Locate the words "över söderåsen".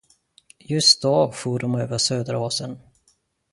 1.75-2.77